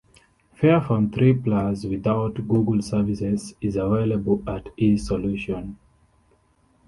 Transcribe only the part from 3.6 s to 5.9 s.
is avaiable at eSolution!